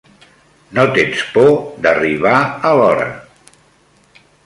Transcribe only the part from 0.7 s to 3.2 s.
No tens por d'arribar a l'hora.